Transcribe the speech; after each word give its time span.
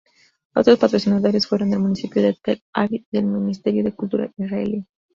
Otros 0.55 0.79
patrocinadores 0.79 1.45
fueron 1.45 1.73
el 1.73 1.79
Municipio 1.79 2.23
de 2.23 2.35
Tel 2.41 2.63
Aviv 2.73 3.05
y 3.11 3.17
el 3.19 3.25
Ministerio 3.25 3.83
de 3.83 3.93
Cultura 3.93 4.31
israelí. 4.35 4.87